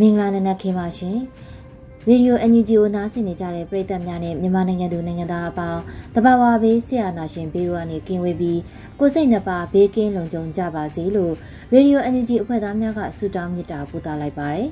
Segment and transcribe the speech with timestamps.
[0.00, 1.16] မင်္ဂလာနံနက်ခင်းပါရှင်
[2.08, 5.82] ရေဒီယို NUG ကိုနားဆင်နေကြတဲ့ပရိသတ်များနဲ့မြန်မာနိုင်ငံသူနိုင်ငံသားအပေါင်း
[6.14, 8.60] တဘာဝဘေးဆရာနာရှင်ဘေးတို့ကနေကင်းဝေးပြီး
[9.00, 11.34] ကိုစိတ်နှပါဘေးကင်းလုံခြုံကြပါစေလို့
[11.72, 14.68] ရေဒီယို NUG အဖွဲ့သားများကဆုတောင်းမေတ္တာပို့သလိုက်ပါတယ်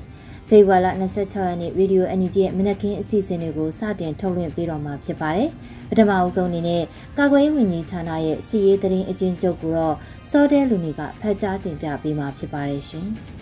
[0.47, 5.49] ဖေဖော်ဝါရီလ26ရက်နေ့ရေဒီယို NUG ရဲ့မနက်ခင်းအစီအစဉ်တွေကိုစတင်ထုတ်လွှင့်ပေးတော့မှာဖြစ်ပါတယ်
[5.89, 6.83] ပထမအဆုံးအနေနဲ့
[7.17, 9.95] ကာကွယ်ရေးဝန်ကြီးဌာနရဲ့စီရေးသတင်းအကျဉ်းချုပ်ကိုတော့
[10.31, 13.09] စောတဲလူနေကဖတ်ကြားတင်ပြပေးမှာဖြစ်ပါတယ်ရှင်။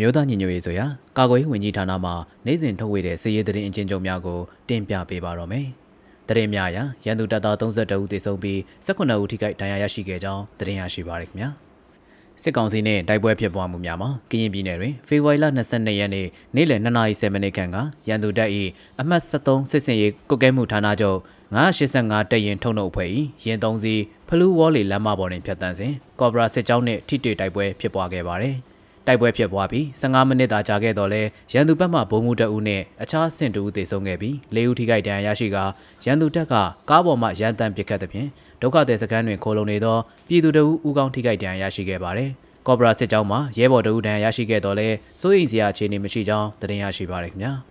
[0.00, 0.86] မျိုးသားညီညွတ်ရေးဆိုရာ
[1.18, 2.10] ကာကွယ်ရေးဝန်ကြီးဌာနမှ
[2.46, 5.66] နိုင်စဉ်ထုတ်ဝေတဲ့စစ်ရေးသတင်းအကျဉ်းချုပ်များကိုတင်ပြပေးပါတော့မယ်။
[6.28, 11.48] သတင်းများအရရန်သူတပ်သား32ဦးသေဆုံးပြီး18ဦးထိခိုက်ဒဏ်ရာရရှိခဲ့ကြောင်းသတင်းရရှိပါရခင်ဗျာ။
[12.42, 17.76] စစ်ကောင်စီနဲ့တိုက်ပွဲဖြစ်ပွားမှုများမှာကရင်ပြည်နယ်တွင်ဖေဖော်ဝါရီလ22ရက်နေ့နေ့လယ်2:30မိနစ်ခန့်က
[18.08, 18.50] ရန်သူတပ်၏
[19.00, 21.18] အမှတ်73စစ်စင်ရေးကုတ်ကဲမှုဌာနချုပ်
[21.56, 23.08] 985တပ်ရင်ထုံနှုတ်အဖွဲ့၏
[23.44, 23.94] ရင်သုံးစီ
[24.28, 28.56] ဖလူးဝေါ်လီလမ်းမပေါ်တွင်ဖြတ်တန်းစဉ်ကော့ဘရာစစ်ကြောင်းနှင့်ထိတွေ့တိုက်ပွဲဖြစ်ပွားခဲ့ပါသည်။
[29.06, 31.22] တိုက်ပွဲဖြစ်ပွားပြီး15မိနစ်သာကြာခဲ့တော့လဲ
[31.52, 35.56] ရန်သူဘက်မှဘုံမှုတအုပ်နဲ့အခြားဆင့်တူသေဆုံးခဲ့ပြီး၄ဦးထိခိုက်ဒဏ်ရာရရှိက
[36.04, 36.54] ရန်သူတပ်က
[36.90, 38.28] ကားပေါ်မှရန်တမ်းပစ်ခတ်သဖြင့်
[38.62, 39.96] ဒုက္ခသည်စခန်းတွင်ခိုလုံနေသော
[40.28, 42.30] ပြည်သူတအုပ်ဦးကောင်းထိခိုက်ဒဏ်ရာရရှိခဲ့ပါတယ်။
[42.66, 44.88] ကော့ဘရာစစ်ကြောင်းမှာရဲဘော်တအုပ်ဒဏ်ရာရရှိခဲ့တော့လဲ
[45.20, 47.54] စိုးရိမ်စရာအခြေအနေမရှိကြောင်းသတင်းရရှိပါရခင်ဗျာ။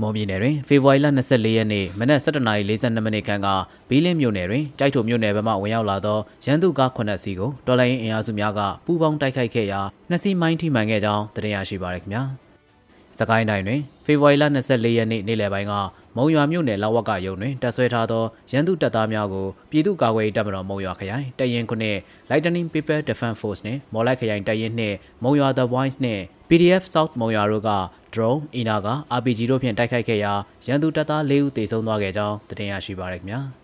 [0.00, 3.48] မော်ပြည်နယ်တွင်ဖေဖော်ဝါရီလ24ရက်နေ့မနက်7:42မိနစ်ခန့်က
[3.88, 9.80] ဘီလင်းမြို့နယ်တွင်တိုက်ထုံမြို့နယ်ဘက်မှဝင်ရောက်လာသောရန်သူကား9စီးကိုတော်လိုင်းအင်အားစုများကပူးပေါင်းတိုက်ခိုက်ခဲ့ရာ
[10.10, 12.24] နှစ်စီးမိုင်းထိမှန်ခဲ့ကြောင်းသတင်းရရှိပါရခင်ဗျာ။
[13.18, 15.72] စကိုင်းတိုင်းတွင်ဖေဖော်ဝါရီလ24ရက်နေ့နေ့လယ်ပိုင်းက
[16.16, 21.98] မုံရွာမြို့နယ်လောက်ဝက်ကရုံတွင်တပ်ဆွဲထားသောရန်သူတပ်သားများကိုပြည်သူ့ကာကွယ်ရေးတပ်မတော်မုံရွာခရိုင်တရင်ခုနှစ်
[22.30, 27.70] Lightning People Defense Force နှင့်မော်လိုက်ခရိုင်တရင်နှင့်မုံရွာ The Voice နှင့် PDF South မုံရွာတို့က
[28.14, 30.32] drone အီနာက RPG တို့ဖြင့်တိုက်ခိုက်ခဲ့ရာ
[30.66, 33.61] ရန်သူတပ်သား၄ဦးသေဆုံးသွားခဲ့ကြောင်းသတင်းရရှိပါရခင်ဗျာ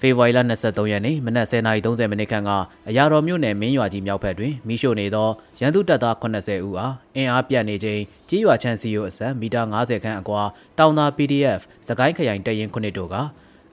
[0.00, 2.50] ဖေဖော်ဝါရီလ23ရက်နေ့မနက်10:30မိနစ်ခန့်က
[2.88, 5.28] အရာတော်မြို့နယ်မင်းရွာကြီးမြောက်ဘက်တွင်မိရှို့နေသော
[5.60, 10.42] ရန်သူတပ်သား80ဦးအားအင်အားပြတ်နေခြင်းကြီးရွာချမ်းစီယိုအစံမီတာ90ခန့်အကွာ
[10.78, 13.14] တောင်သာ PDF စကိုင်းခရိုင်တရင်ခုနှစ်တို့က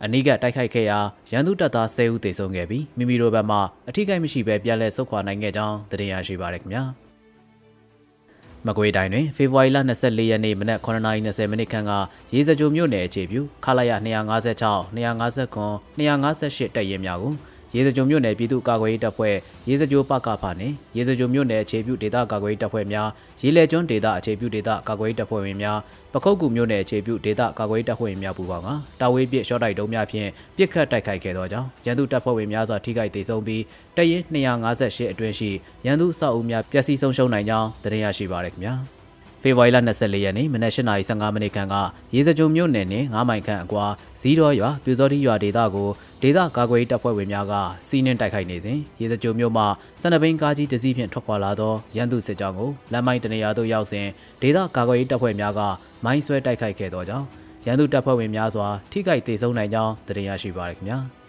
[0.04, 1.00] အနီးကတိုက်ခိုက်ခဲ့ရာ
[1.32, 3.58] ရန်သူတပ်သား10ဦးသေဆုံးခဲ့ပြီးမိမိတို့ဘက်မှ
[3.90, 6.84] အထိကိမရှိဘဲပြန်လည်ဆုတ်ခွာနိုင်ခဲ့ကြောင်းသတင်းရရှိပါရခင်ဗျာ။
[8.68, 11.92] မကွေးတိုင်းတွင်ဖေဖော်ဝါရီလ24ရက်နေ့မနက်9:20မိနစ်ခန့်က
[12.34, 17.34] ရေစကြိုမြို့နယ်အခြေပြုခလာရ256 259 258တပ်ရင်းများကို
[17.76, 19.36] ရေစကြိုမြို့နယ်ပြည်သူ့ကာကွယ်ရေးတပ်ဖွဲ့
[19.70, 23.08] ရေစကြိုပကဖာနှင့်ရေစကြိုမြို့နယ်အခြေပြုဒေသကာကွယ်ရေးတပ်ဖွဲ့များ
[23.42, 25.78] ရေလဲကျွန်းဒေသအခြေပြုဒေသကာကွယ်ရေးတပ်ဖွဲ့ဝင်များ
[26.14, 28.70] ပခုတ်ကူမြို့နယ်အခြေပြုဒေသကာကွယ်ရေးတပ်ဖွဲ့ဝင်များပူးပေါင်းက
[29.02, 33.64] တာဝေးပစ်ရှော့တိုက်တုံးများဖြင့်ပစ်ခတ်တိုက်ခိုက်ခဲ့သောကြောင့်ရန်သူတပ်ဖွဲ့ဝင်များစွာထိခိုက်ဒေဆုံးပြီး
[33.98, 35.50] တရင်258အတွင်းရှိ
[35.86, 38.76] ရန်သူစောက်အုပ်များပျက်စီးဆုံးရှုံးနိုင်ကြောင်းသတင်းရရှိပါရခင်ဗျာ။
[39.44, 41.76] ဖေဖော်ဝါရီလ24ရက်နေ့မနက်8:15မိနစ်ခန့်က
[42.14, 43.86] ရေစကြုံမြို့နယ်နှင့်9မိုင်ခန့်အကွာ
[44.22, 45.90] ဇီးတော်ရွာပြူစောတိရွာဒေသကို
[46.22, 47.54] ဒေသကာကွယ်ရေးတပ်ဖွဲ့ဝင်များက
[47.88, 49.64] စီးနှင်းတိုက်ခိုက်နေစဉ်ရေစကြုံမြို့မှ
[50.02, 54.08] စနဘိန်းကားကြီးတစ်စီးဖြင့်ထွက်ခွာလာသောရန်သူစစ်ကြောင်းကိုလမ်းမိုင်းတနေရာသို့ရောက်စဉ်
[54.42, 55.62] ဒေသကာကွယ်ရေးတပ်ဖွဲ့များက
[56.06, 57.26] မိုင်းဆွဲတိုက်ခိုက်ခဲ့သောကြောင့်
[57.66, 61.00] ရန်သူတပ်ဖွဲ့ဝင်များစွာထိခိုက်ဒေဆုံးနိုင်ကြောင်းသိရရှိပါရခင်ဗျာ။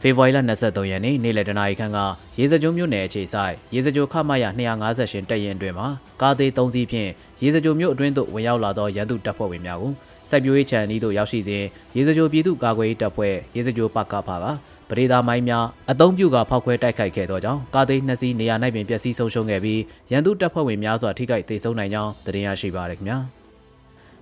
[0.00, 1.98] ဖေဖော်ဝါရီလ23ရက်နေ့နေ့လယ်တနာရီခန့်က
[2.38, 4.44] ရေစကြိုမြို့နယ်အခြေဆိုင်ရေစကြိုခမရ
[4.88, 5.88] 258တပ်ရင်အတွင်းမှာ
[6.20, 7.10] ကားသေး3စီးဖြင့်
[7.42, 9.92] ရေစကြိုမြို့အတွင်းသို့ဝင်ရောက်လာသောရန်သူတပ်ဖွဲ့ဝင်များကို
[10.30, 11.64] စိုက်ပျိုးရေးခြံအနီးသို့ရောက်ရှိစဉ်
[11.96, 14.46] ရေစကြိုပြည်သူ့ကာကွယ်ရေးတပ်ဖွဲ့ရေစကြိုပကဖာက
[14.88, 19.80] ပရိဒါမိုင်းများအုံပြုကဖောက်ခွဲတိုက်ခိုက်ခဲ့သောကြောင့်ကားသေးနှစ်စီးနေရာ၌ပင်ပျက်စီးဆုံးရှုံးခဲ့ပြီး
[20.12, 23.18] ရန်သူတပ်ဖွဲ့ဝင်များစွာထိခိုက်ဒေဆုံးနိုင်ကြောင်းသိရရှိပါရခင်ဗျာ။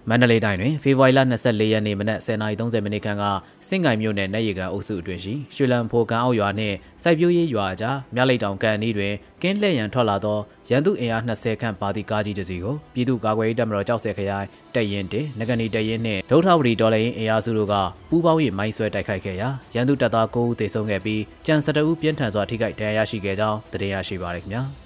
[0.09, 3.25] မမန္တလေးတိုင်းတွင်ဖေဖော်ဝါရီလ24ရက်နေ့မနက်10:30မိနစ်ခန့်က
[3.69, 10.39] စင်ကိုင်မြို့နယ်နယ်ရီကန်အုပ်စုအတွင်းရှိရွှေလံဖိုကန်အောက်ရွာနှင့်စိုက်ပျိုးရေးရွာကြားမြလိတ်တောင်ကန်အနီးတွင်ကင်းလှည့်ရန်ထွက်လာသော
[10.71, 17.75] ရန်သူအင်အား20ခန့်ပါတီကားကြီးတစ်စီးကိုပြည်သူ့ကာကွယ်ရေးတပ်မတော်ကြောက်စဲခရိုင်တပ်ရင်းတင်ငကနီတပ်ရင်းနှင့်ဒုထဝရီဒေါ်လာရင်းအင်အားစုတို့က
[18.09, 24.65] ပူးပေါင်း၍မိုင်းဆွဲတိုက်ခိုက်ခဲ့ရာရန်သူတပ်သား9ဦးသေဆုံးခဲ့ပြီးကြံ12ဦးပြင်းထန်စွာထိခိုက်ဒဏ်ရာရရှိခဲ့ကြောင်းသိရရှိပါရခင်ဗျာ။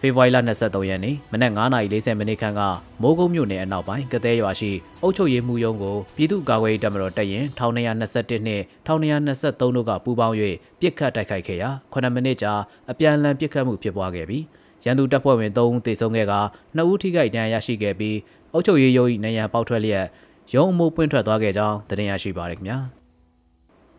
[0.00, 2.60] ဖေဖော်ဝါရီလ23ရက်နေ့မနက်9:40မိနစ်ခန့်က
[3.02, 4.70] မိုးကုတ်မြို့နယ်အနောက်ပိုင်းကသဲရွာရှိ
[5.02, 10.36] အုပ်ချုပ်ရေးမှူးရုံးကိုပြည်သူ့ကာကွယ်ရေးတပ်မတော်တပ်ရင်1221နှင့်1223တို့ကပူးပေါင်း၍
[10.80, 12.52] ပြစ်ခတ်တိုက်ခိုက်ခဲ့ရာ9မိနစ်ကြာ
[12.90, 14.44] အပြန်အလှန်ပြစ်ခတ်မှုဖြစ်ပွားခဲ့ပြီး
[14.84, 16.34] ရန်သူတပ်ဖွဲ့ဝင်3ဦးသေဆုံးခဲ့က
[16.76, 18.16] 2ဦးထိခိုက်ဒဏ်ရာရရှိခဲ့ပြီး
[18.52, 20.06] အုပ်ချုပ်ရေးရုံး၏နေရန်ပေါက်ထွက်လျက်
[20.54, 22.78] ရုံးအမှုပွင့်ထွက်သွားခဲ့ကြောင်းသိရရှိပါရခင်ဗျာ။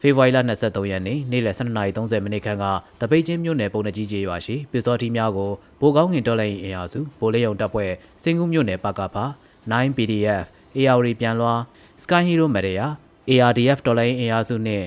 [0.02, 2.66] ဖေဖော်ဝါရီလ23ရက်နေ့နေ့လယ်12:30မိနစ်ခန့်က
[3.00, 5.52] တပိတ်ချင်းမြို့နယ်ပုံနှကြီးကျေးရွာရှိပြစောတိများကို
[5.82, 7.92] ဗိုလ်ကောင်းငင်တော်လိုင်းအင်အားစုဗိုလ်လေးုံတပ်ဖွဲ့
[8.24, 9.26] စင်ကူးမြို့နယ်ပကဖာ
[9.72, 10.46] 9PDF
[10.78, 11.54] AR ပြန်လွှာ
[12.04, 12.84] Sky Hero Media
[13.30, 14.86] ARDF တော်လိုင်းအင်အားစုနှင့်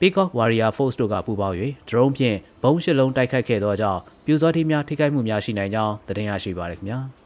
[0.00, 1.56] Peacock Warrior Force တို့ကပူးပေါင်း၍
[1.88, 7.00] ဒရုန်းဖြင့်ဘုံးရှစ်လုံးတိုက်ခတ်ခဲ့သောကြောင့်ပြူစောတိများထိခိုက်မှုများရှိနိုင်ကြောင်းသတင်းရရှိပါရခင်ဗျာ။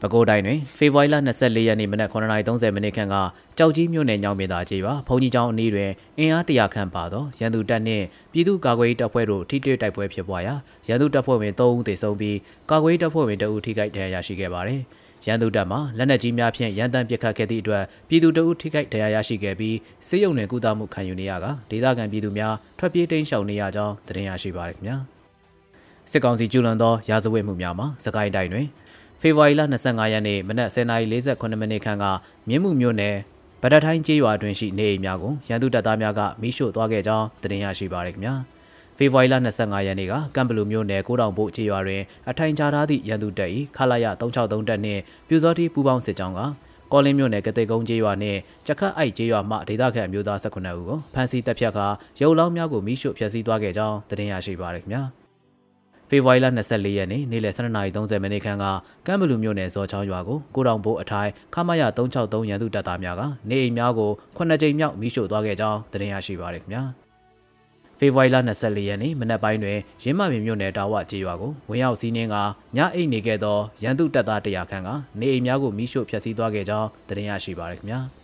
[0.00, 3.16] ပဲခူးတိုင်းတွင်ဖေဖော်ဝါရီလ24ရက်နေ့မနက်9:30မိနစ်ခန့်က
[3.58, 10.54] ကြောက်ကြီးမြို့နယ်ညောင်ပင်သာကျေးရွာဘုံကြီးကျောင်းအနီးတွင်အင်အားတရာခန့်ပါသောရန်သူတပ်နှင့်ပြည်သူ့ကာကွယ်ရေးတပ်ဖွဲ့တို့ထိတွေ့တိုက်ပွဲဖြစ်ပွားရာ
[10.86, 12.38] ရန်သူတပ်ဖွဲ့ဝင်3ဦးသေဆုံးပြီး
[12.70, 14.80] ကာကွယ်ရေးတပ်ဖွဲ့ဝင်2ဦးထိခိုက်ဒဏ်ရာရရှိခဲ့ပါသည်
[15.26, 19.76] ရန်သူတပ်မှလက်နက်ကြီးများဖြင့်ရန်တမ်းပစ်ခတ်ခဲ့သည့်အတွက်ပြည်သူတအုပ်ထိခိုက်ဒဏ်ရာရရှိခဲ့ပြီး
[20.08, 24.96] စစ်ရုံနယ်ကုသမှုခံယူနေရကဒေသခံပြည်သူများထွက်ပြေးတိမ်းရှောင်နေရကြောင်းသတင်းရရှိပါရခင်ဗျာ
[26.10, 28.66] စစ်ကောင်စီကျူးလွန်သောရာဇဝတ်မှုများမှာစကိုင်းတိုင်းတွင်
[29.26, 32.04] ဖေဖော်ဝါရီလ25ရက်နေ့မနက်10:48မိနစ်ခန့်က
[32.48, 33.16] မြင်းမှုမြို့နယ်
[33.62, 38.34] ဗဒထိုင်းကျေးရွာတွင်ရှိနေအိမ်များကိုရန်သူတပ်သားများကမိရှို့သွားခဲ့ကြောင်းသတင်းရရှိပါရခင်ဗျာ
[38.96, 46.40] ဖေဖော်ဝါရီလ25ရက်နေ့ကကမ်ဘလူမြို့နယ်ကိုတောင်ဘို့ကျေးရွာတွင်အထိုင်ချထားသည့်ရန်သူတပ်၏ခလာရ363တပ်နှင့်ပြူစောတိပူပေါင်းစစ်ကြောင်းက
[46.92, 51.86] ကောလင်းမြို့နယ်ကတိတ်ကုန်းကျေးရွာနှင့်ကြခတ်အိုက်ကျေးရွာမှဒေသခံအမျိုးသား19ဦးကိုဖမ်းဆီးတပ်ဖြတ်ကာ
[52.20, 55.04] ရုပ်လောင်းများကိုမိရှို့ဖျက်ဆီးသွားခဲ့ကြောင်းသတင်းရရှိပါရခင်ဗျာ။
[56.08, 58.64] ဖေဖော်ဝါရီလ24ရက်နေ့နေ့လယ်12:30မိနစ်ခန့်က
[59.06, 66.82] ကမ်ဘလူမြို့နယ်ဇော်ချောင်းရွာကိုကိုတောင်ဘိုးအထိုင်ခမရ363ရန်သူတပ်သားများကနေအိမ်များကို9ကြိမ်မြောက်မိရှို့သွားခဲ့ကြောင်းသတင်းရရှိပါရခင်ဗျာ
[67.98, 72.36] ဖေဖော်ဝါရီလ24ရက်နေ့မနက်ပိုင်းတွင်ရင်းမပင်မြို့နယ်တာဝကျေးရွာကိုဝင်ရောက်စီးနှင်းက
[72.76, 74.88] ညအိတ်နေခဲ့သောရန်သူတပ်သား100ခန့်က
[75.20, 78.00] နေအိမ်များကိုမိရှို့ဖျက်ဆီးသွားခဲ့ကြောင်းသတင်းရရှိပါရခင်ဗျာ။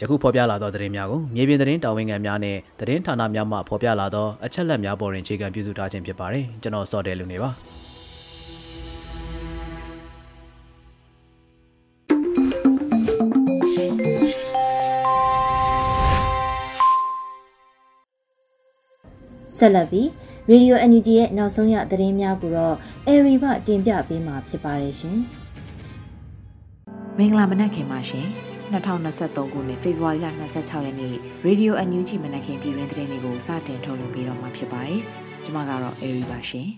[0.00, 7.50] ယခုဖော်ပြလာသောသတင်းများကိုမြေပြင်သတင်းတာဝန်ခံများနဲ့သတင်းဌာနများမှဖော်ပြလာသောအချက်လက်များပေါ်တွင်အခြေခံပြုစုထားခြင်းဖြစ်ပါတယ်ကျွန်တော်စောတယ်လူနေပါ
[19.58, 20.08] ဆက်လက်ပြီး
[20.50, 22.76] ရေဒီယို NUG ရဲ့နောက်ဆုံးရသတင်းများကိုတော့
[23.06, 25.18] အေရီဘတင်ပြပေးမှာဖြစ်ပါတယ်ရှင်။
[27.18, 28.28] မင်္ဂလာမနက်ခင်ပါရှင်။
[28.72, 30.26] 2023ခုနှစ်ဖေဖော်ဝါရီလ
[30.56, 31.14] 26ရက်နေ့
[31.46, 35.00] Radio NUG မနက်ခင်းပြည်တွင်သတင်းတွေကိုစတင်ထုတ်လွှင့်ပေးတော့မှာဖြစ်ပါတယ်။
[35.44, 36.68] ကျွန်မကတော့အေရီပါရှင်။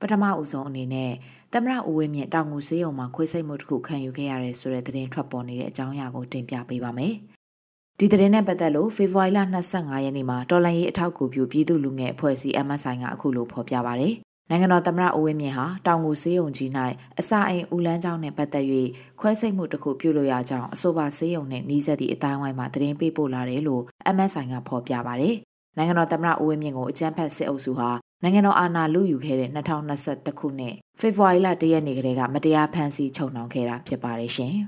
[0.00, 1.12] ပထမအဦးဆုံးအနေနဲ့
[1.52, 7.14] သမရဦးဝင်းမြင့်တောင်ငူစေးရုံမှာခွေးစိတ်မှုတစ်ခုခံယူခဲ့ရတဲ့ဆိုတဲ့သတင်းထွက်ပေါ်နေတဲ့အကြောင်းအရာကိုတင်ပြပေးပါမယ်။
[7.98, 9.38] ဒီသတင်းနဲ့ပတ်သက်လို့ဖေဖော်ဝါရီလ
[9.72, 14.10] 25ရက်နေ့မှာတော်လန်ရေးအထောက်အကူပြုပြည်သူလူငယ်အဖွဲ့အစည်း MSI ကအခုလိုဖော်ပြပါဗျ။
[14.50, 16.70] နိုင်ငံတော်သမ္မတဦးဝင်းမြင့်ဟာတောင်ကိုစေးရုံကြီး၌
[17.20, 18.66] အစာအိမ်ဦးလန်းကျောင်းနှင့်ပတ်သက်၍
[19.20, 23.82] ခွဲစိတ်မှုတစ်ခုပြုလုပ်ရကြောင်းအဆိုပါစေးရုံနှင့်နှီးဆက်သည့်အတိုင်းဝိုင်းမှသတင်းပေးပို့လာတယ်လို့
[24.14, 25.34] MSI ကဖော်ပြပါတယ်။
[25.76, 27.90] နိုင်ငံတော်သမ္မတဦးဝင်းမြင့်ကိုအကြမ်းဖက်စစ်အုပ်စုဟာ
[28.22, 34.54] နိုင်ငံတော်အာဏာလုယူခဲ့တဲ့2021ခုနှစ်ဖေဖော်ဝါရီလ၁ရက်နေ့ကတည်းကမတရားဖမ်းဆီးချုပ်နှောင်ခဲ့တာဖြစ်ပါတယ်ရှင်။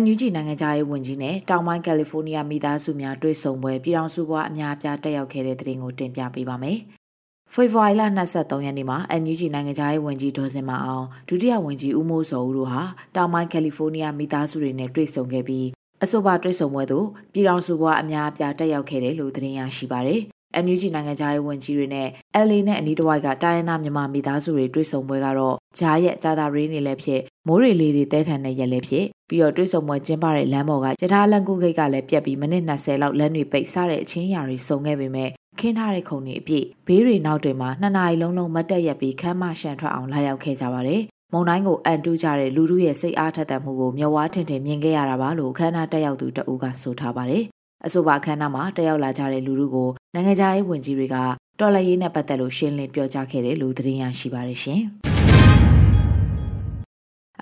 [0.00, 6.78] NUG နိုင်ငံသားရေးဝန်ကြီးနဲ့တောင်ပိုင်းကယ်လီဖိုးနီးယားမိသားစုများတွေ့ဆုံပွဲပြည်ထောင်စုဘွားအများအပြားတက်ရောက်ခဲ့တဲ့တဲ့တင်ကိုတင်ပြပေးပါမယ်
[7.52, 8.02] ဖေဖော်ဝါရီလ
[8.34, 12.82] 23ရက်နေ့မှာ NUG နိုင်ငံသားရေးဝန်ကြီးဒေါ်စင်မအောင်ဒုတိယဝန်ကြီးဦးမိုးစောဦးတို့ဟာ
[13.16, 15.66] တောင်ပိုင်းကယ်လီဖိုးနီးယားမိသားစုတွေနဲ့တွေ့ဆုံခဲ့ပြီး
[16.04, 20.22] အဆိုပါတွေ့ဆုံပွဲသို့ပြည်ထောင်စုဘွားအများအပြားတက်ရောက်ခဲ့တယ်လို့သတင်းရရှိပါရယ်။
[20.64, 22.08] NUG နိုင်ငံသားရေးဝန်ကြီးတွေနဲ့
[22.46, 41.00] LA နဲ့အနီးတစ်ဝိုက်ကတိုင်းရင်းသားမြန်မာမိသားစုတွေတွေ့ဆုံပွဲကတော့ဂျားရဲ့ဂျာသာရေးနေလည်းဖြစ်မိုးရီလေးတွေတဲထန်တဲ့ရက်လည်းဖြစ်ပြီးတော့တွေ့ဆုံပွဲကျင်းပတဲ့လမ်းပေါ်ကရထားလန်ကူဂိတ်ကလည်းပြက်ပြီးမိနစ်20လောက်လမ်းတွေပိတ်စားတဲ့အချင်းအရာတွေစုံခဲ့ပေမဲ့ ခင်းထားတဲ့ခုံတွေအပြည့်ဘေးတွေနောက်တွေမှာနှစ်နာရီလုံးလုံးမတ်တက်ရက်ပြီးခမ်းမရှန်ထွက်အောင်လာရောက်ခဲ့ကြပါတယ်။
[41.32, 47.44] မုံတိုင်းကိုအန်တူးကြတဲ့လူလူရဲ့စိတ်အားထက်သန်မှုကိုမျက်ဝါးထင်ထင်မြင်ခဲ့ရတာပါလို့ခမ်းနားတက်ရောက်သူတအူးကဆိုထားပါတယ်။
[47.86, 51.16] အဆိုပါခမ်းနားမှာတက်ရောက်လာကြတဲ့လူလူကိုနိုင်ငံခြားရေးဝန်ကြီးတွေက
[51.60, 54.82] တော်လှန်ရေးနဲ့ပတ်သက်လို့ရှင်းလင်းပြောကြားခဲ့တယ်လို့သတင်းရရှိပါတယ်ရှင်။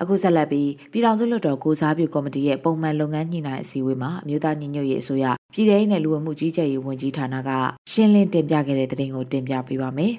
[0.01, 7.51] အခုဆက်လက်ပြီးပြည်ထောင်စုလွှတ်တော်ကိုစားပြုကော်မတီရဲ့ပုံမှန်လုပ်ငန်းညှိနှိုင်းအစည်းအဝေးမှာအမျိုးသားညီညွတ်ရေးအစိုးရ ပြည်ထောင်စုနဲ့လူဝင်မှုကြီးကြပ်ရေးဝန်ကြီးဌာနက
[7.93, 10.15] ရှင်းလင်းတင်ပြခဲ့တဲ့သတင်းကိုတင်ပြပေးပါမယ်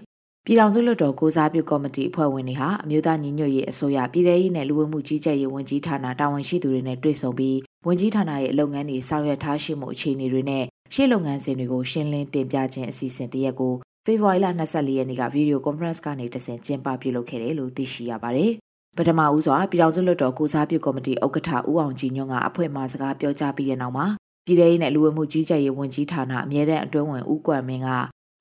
[0.45, 10.63] ပြည်ထောင်စုလွှတ်တော်ကိုစားပြုကော်မတီအဖွဲ့ဝင်တွေဟာအမျိုးသားညီညွတ်ရေးအစိုးရပြည်ထရေးနဲ့လူဝင်မှုကြီးကြပ်ရေးဝန်ကြီးဌာနတာဝန်ရှိသူတွေနဲ့တွေ့ဆုံပြီးဝန်ကြီးဌာနရဲ့လုပ်ငန်းတွေဆောင်ရွက်ထားရှိမှုအခြေအနေတွေနဲ့
[10.93, 13.73] ရှေ့လုပ်ငန်းစဉ်တွေကိုရှင်းလင်းတင်ပြခြင်းအစီအစဉ်တရက်ကို
[14.05, 18.51] ဖေဖော်ဝါရီလ24ရက်နေ့ကဗီဒီယိုကွန်ဖရင့်ကနေတဆင့်ကျင်းပပြုလုပ်ခဲ့တယ်လို့သိရှိရပါတယ်။
[18.97, 24.07] ပထမဦးစွာပြည်ထောင်စုလွှတ်တော်ကိုစားပြုကော်မတီဥက္ကဋ္ဌဦးအောင်ကြည်ညွန့်ကအဖွဲ့မှစကားပြောကြားပြီးတဲ့နောက်မှာ
[24.45, 27.89] ပြည်ထောင်စုနဲ့လူဝင်မှုကြီးကြပ်ရေးဝန်ကြီးဌာနအမြဲတမ်းအတွင်းဝင်ဦးကွမ်မင်းက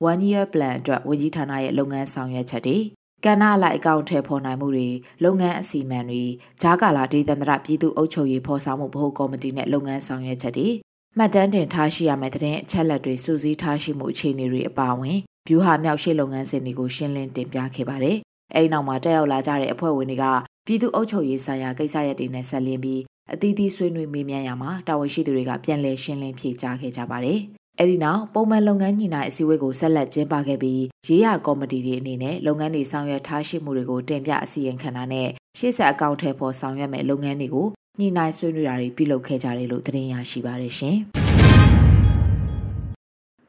[0.09, 2.77] one year plan အတွက်ဝန်ကြီးဌာနရဲ့လုပ်ငန်းဆောင်ရွက်ချက်တွေ
[3.25, 4.89] ကဏ္ဍလိုက်အကောင့်ထဲပေါ်နိုင်မှုတွေ
[5.23, 6.23] လုပ်ငန်းအစီအမံတွေ
[6.61, 10.69] ဂျားကာလာဒေသန္တရပြည်သူ့အုပ်ချုပ်ရေးဖော်ဆောင်မှုဗဟိုကော်မတီနဲ့လုပ်ငန်းဆောင်ရွက်ချက်တွေ
[11.17, 15.17] မှတ်တမ်းတင်ထားရှိရမယ့်တဲ့အချက်လက်တွေစုစည်းထားရှိမှုအခြေအနေတွေအပါအဝင်
[15.47, 18.17] ဗျူဟာမြောက်ရှိလုပ်ငန်းစဉ်တွေကိုရှင်းလင်းတင်ပြခဲ့ပါတယ်။
[18.55, 20.25] အဲဒီနောက်မှာတက်ရောက်လာကြတဲ့အဖွဲ့ဝင်တွေက
[20.65, 23.01] ပြည်သူ့အုပ်ချုပ်ရေးဆိုင်ရာကိစ္စရပ်တွေနဲ့ဆက်လင်းပြီး
[23.31, 27.39] အသီးသီးဆွေးနွေးမေးမြန်းရမှာတာဝန်ရှိသူတွေကပြန်လည်ရှင်းလင်းဖြေကြားခဲ့ကြပါတယ်။
[27.79, 35.27] အဲဒီနောက်ပုံမှန်လုပ်ငန်းညှိနှိုင်းအစည်းအဝေးကိုဆက်လက်ကျင်းပခဲ့ပြီးရေးရကော်မတီတွေအနေနဲ့လုပ်ငန်းတွေဆောင်ရွက်ထားရှိမှုတွေကိုတင်ပြအစီရင်ခံတာနဲ့
[35.57, 37.67] ရှေ့ဆက်အကောင့်ထဲပေါ်ဆောင်ရွက်မဲ့လုပ်ငန်းတွေကို
[37.99, 40.97] ညှိနှိုင်းဆွေးနွေးတာတွေပြုလုပ်ခဲ့ကြတယ်လို့သတင်းရရှိပါတယ်ရှင်။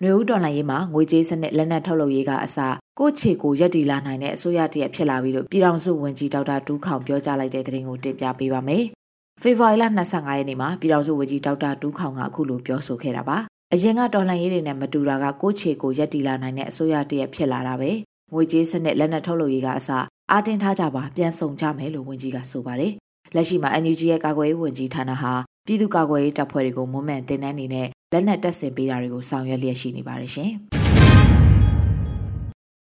[0.02, 2.59] နှွေဦးတော်လှန်ရေးမှာငွေကြေးစနစ်လက်နက်ထုတ်လုပ်ရေးကအစ
[2.99, 8.85] ကိုချေကိုရက်တီလာနိုင်တဲ့အစိုးရတရက်ဖြစ်လာပြီးလို့ပြည်ထောင်စုဝန်ကြီးဒေါက်တာတူးခေါင်ပြောကြားလိုက်တဲ့သတင်းကိုတင်ပြပေးပါမယ်။
[9.43, 13.38] ဖေဖော်ဝါရီလ25ရက်နေ့မှာပြည်ထောင်စုဝန်ကြီးဒေါက်တာတူးခေါင်ကအခုလိုပြောဆိုခဲ့တာပါ
[13.73, 17.91] အရင်ကတော်လှန်ရေးတွေနဲ့မတူတာကကိုချေကိုရက်တီလာနိုင်တဲ့အစိုးရတရက်ဖြစ်လာတာပဲ
[18.33, 19.91] ငွေကြေးစနစ်လက်နက်ထုတ်လုပ်ရေးကအစ
[20.31, 22.93] အာတင်ထားကြပါပြန်ဆောင်ကြမယ်လို့ဝန်ကြီးကဆိုပါတယ်
[23.35, 25.33] လက်ရှိမှာ NUG ရဲ့ကာကွယ်ရေးဝန်ကြီးဌာနဟာ
[25.67, 30.50] ပြည်သူ့ကာကွယ်ရေးတပ်ဖွဲ့တွေကိုမွမ်းမံတင်နန်းနေနဲ့လက်နက်တပ်ဆင်ပေးတာတွေကိုဆောင်ရွက်လျက်ရှိနေပါတယ်ရှင်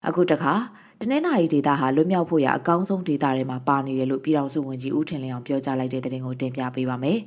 [0.06, 0.52] အခုတခါ
[1.02, 7.18] တနင်္သာရီဒေသဟာလွတ်မြောက်ဖို့ရအကောင်းဆုံးဒေသတွေမှာပါနေတယ်လို့ပြည်ထောင်စုဝန်ကြီးဦးထင်လင်းအောင်ပြောကြားလိုက်တဲ့သတင်းကိုတင်ပြပေးပါမယ်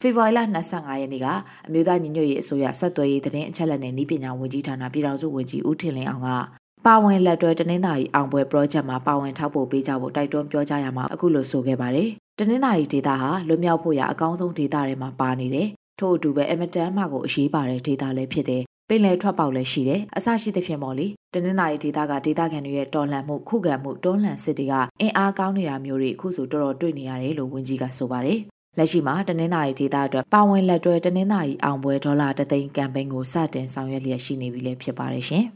[0.00, 1.26] ဖေဖော်ဝါရီလ25ရက်နေ့က
[1.66, 6.28] အမျိုးသားညီညွတ်ရေးအစိုးရဆက်သွယ်ရေးသတင်းအချက်အလက်နဲ့ဤပညာဝန်ကြီးဌာနပြည်ထောင်စုဝန်ကြီးဦးထင်လင်းအောင်က
[6.86, 12.08] ပါဝင်လက်တွဲတနင်္သာရီအောင်ပွဲ project မှာပါဝင်ထောက်ပို့ပေးကြဖို့တိုက်တွန်းပြောကြားရမှာအခုလိုဆိုခဲ့ပါတယ်။
[12.38, 28.38] တနင်္သာရီဒေသဟာလွတ်မြောက်ဖို့ရအကောင်းဆုံးဒေသတွေမှာပါနေတယ်။ထို့အတူပဲအမတန်မှကိုအရေးပါတဲ့ဒေသလည်းဖြစ်တယ်။ ပင်လယ်ထွက်ပေါက်လည်းရှိတယ်။အစရှိသဖြင့်ပေါ့လေတနင်္သာရီဒေသကဒေသခံတွေရဲ့တော်လှန်မှုခုခံမှုတွန်းလှန်စစ်တွေကအင်အားကောင်းနေတာမျိုးတွေအခုဆိုတော်တော်တွေ့နေရတယ်လို့ဝန်ကြီးကဆိုပါတယ်။
[28.78, 35.44] လက်ရှိမှာတနင်္သာရီဒေသအတွက်ပါဝင်လက်တွဲတနင်္သာရီအောင်ပွဲဒေါ်လာတသိန်းကမ်ပိန်းကိုစတင်ဆောင်ရွက်လျက်ရှိနေပြီလည်းဖြစ်ပါတယ်ရှင်။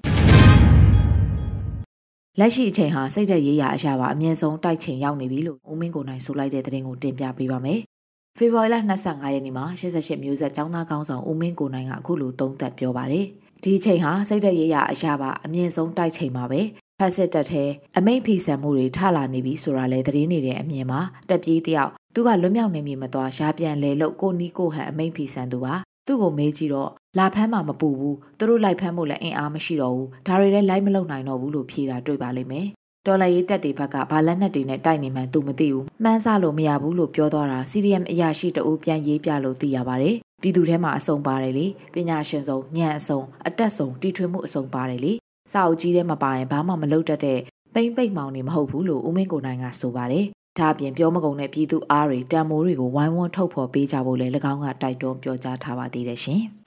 [2.39, 7.81] လက်ရှိအချိန်ဟာစိတ်သက်ရေးရာအရာပါအမြင့်ဆုံးတိုက်ချိန်ရောက်နေပြီလို့ဦးမင်းကိုနိုင်ဆိုလိုက်တဲ့သတင်းကိုတင်ပြပေးပါမယ်။
[8.39, 8.77] ဖေဖော်ဝါရီလ
[9.07, 13.25] 25ရက်နေ့မှာ88မျိုးဆက်ចောင်းသားကောင်းဆောင်ဦးမင်းကိုနိုင်ကအခုလိုသုံးသပ်ပြောပါတယ်။
[13.65, 16.61] ဒီချိန်ဟာစိတ်သက်ရေးရာအရာပါအမြင့်ဆုံးတိုက်ချိန်ပါပဲ
[16.99, 17.65] ဖက်စစ်တပ်ထဲ
[17.99, 25.75] အမိန့်ဖီဆန်မှုတွေထလာနေပြီဆိုတာလဲသတင်းနေတဲ့အမြင်မှာတက်ပြေးတယောက်သူကလွတ်မြောက်နေမည်မသွားရှားပြန်လဲလို့ကိုနီးကိုဟန်အမိန့်ဖီဆန်သူပါ
[26.07, 32.67] သူ့ကိုမေးကြည့်တော့လာဖမ်းမှမပူဘူးသူတို့လိုက်ဖမ်းဖို့လည်းအင်အားမရှိတော့ဘူးဒါတွေလည်းလိုက်မလုံနိုင်တော့ဘူးလို့ဖြေတာတွေ့ပါလိမ့်မယ်
[33.09, 45.13] တော်လိုက်ရေးတက်တွေဘက်ကဘာလက်နက်တွေနဲ့တိုက်နေမှန်းသူမသိဘူးမှန်းဆလို့မရဘူးလို့ပြောသွားတာ CDM အရာရှိတအူးပြန်ရေးပြလို့သိရပါတယ်ပြည်သူထဲမှာအစုံပါတယ်လေပညာရှင်ဆုံးညံအစုံအတက်ဆုံးတီထွင်မှုအစုံပါတယ်လေ
[45.53, 47.39] စာအုပ်ကြီးထဲမှာပါရင်ဘာမှမလုပ်တတ်တဲ့
[47.75, 50.25] ပိမ့်ပိတ်မောင်နေမဟုတ်ဘူးလို့ဦးမင်းကိုနိုင်ကဆိုပါတယ်။
[50.59, 56.43] ဒါအပြင်ပြောမကုန်တဲ့ပြည်သူအားတွေတံမိုးတွေကိုဝိုင်းဝန်းထုတ်ဖော်ပေးကြဖို့လည်း၎င်းကတိုက်တွန်းပြောကြားထားပါသေးတယ်ရှင်။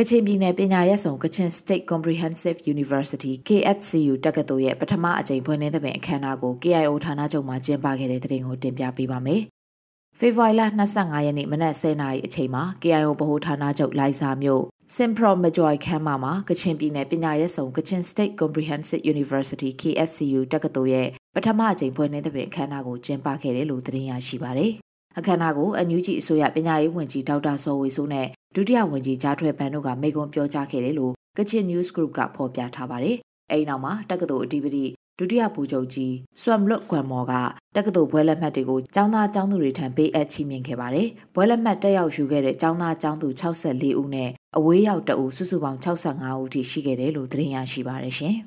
[0.00, 9.42] ကချင်ပြည်နယ်ပညာရေးဆောင်ကချင် State Comprehensive University KSCU တက္ကသိုလ်ရဲ့ပထမအကြိမ်ဖွင့်တဲ့ပင်အခမ်းအနားကို KIO ဌာနချုပ်မှာကျင်းပခဲ့တဲ့တဲ့တင်ကိုတင်ပြပေးပါမယ်။
[10.18, 10.62] ဖေဖော်ဝါရီလ
[10.94, 14.62] 25ရက်နေ့မနက်10:00နာရီအချိန်မှာ KIO ဗဟိုဌာနချုပ်လိုင်စာမြို့
[14.96, 24.72] Simpro Majoy ခမ်းမမှာကချင်ပြည်နယ်ပညာရေးဆောင်ကချင် State Comprehensive University KSCU တက္ကသိုလ်ရဲ့ပထမအကြိမ်ဖွင့်တဲ့ပင်အခမ်းအနားကိုကျင်းပခဲ့တယ်လို့သတင်းရရှိပါတယ်။
[25.18, 33.17] အခမ်းအနားကိုအန်ယူဂျီအစိုးရပညာရေးဝန်ကြီးဒေါက်တာစောဝေစိုးနဲ့ ဒုတိယဝန်ကြီးကြားထွေပန်တို့ကမိန့်ခွန်းပြောကြားခဲ့တယ်လို့ကချင် News Group ကဖော်ပြထားပါတယ်။
[33.51, 34.85] အဲဒီနောက်မှာတက္ကသိုလ်အဓိပတိ
[35.19, 37.33] ဒုတိယဗိုလ်ချုပ်ကြီးဆွမ်လွတ်ကွမ်မော်က
[37.75, 48.35] တက္ကသိုလ်ဘွဲလက်မှတ်တွေကိုចောင်းသားចောင်းသူတွေထံပေးအပ်ချီးမြှင့်ခဲ့ပါတယ်။ဘွဲလက်မှတ်တက်ရောက်ယူခဲ့တဲ့ចောင်းသားចောင်းသူ64ဦးနဲ့အဝေးရောက်တအူစုစုပေါင်း65ဦးထိရှိခဲ့တယ်လို့သတင်းရရှိပါတယ်ရှင်။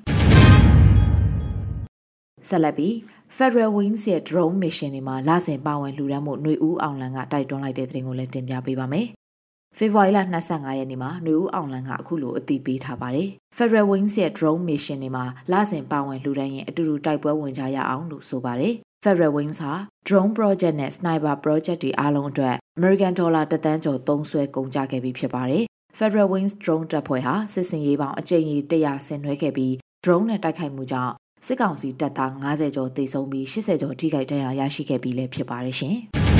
[2.47, 2.93] ဆက်လက်ပြီး
[3.37, 9.07] Federal Wings ရဲ့ drone mission တွေမှာလစဉ်ပါဝင်လှူဒန်းမှုຫນွေဦးအောင်လန်ကတိုက်တွန်းလိုက်တဲ့သတင်းကိုလည်းတင်ပြပေးပါမယ်။
[9.78, 18.74] ဖေဖော်ဝါရီလ25ရက်နေ့မှာຫນွေဦးအောင်လန်ကအခုလိုအသိပေးထားပါတယ်။ Federal Wings ရဲ့ drone mission တွေမှာလစဉ်ပါဝင်လှူဒန်းရင်အတူတူတိုက်ပွဲဝင်ကြရအောင်လို့ဆိုပါတယ်။
[19.04, 19.72] Federal Wings ဟာ
[20.08, 25.64] drone project နဲ့ sniper project တွေအားလုံးအတွက် American dollar တသန်းကျော်သုံးစွဲကုန်ကြခဲ့ပြီးဖြစ်ပါတယ်။
[25.98, 29.72] Federal Wings drone တပ်ဖွဲ့ဟာစစ်စင်ရေးပေါင်းအကြိမ်ကြီး100ဆင်နွှဲခဲ့ပြီး
[30.04, 31.12] drone နဲ့တိုက်ခိုက်မှုကြောင့်
[31.46, 35.98] စစ်ကောင်စီတပ်သား90ကျော်သေဆုံးပြီး80ကျော်ထိခိုက်ဒဏ်ရာရရှိခဲ့ပြီးလည်းဖြစ်ပါတယ်ရှင်။